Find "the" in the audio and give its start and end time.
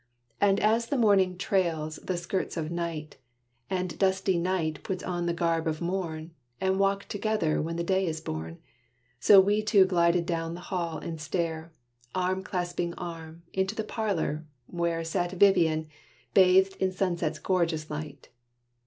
0.87-0.97, 1.97-2.17, 5.27-5.31, 7.75-7.83, 10.55-10.59, 13.75-13.83